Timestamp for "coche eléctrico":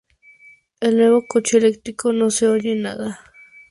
1.27-2.11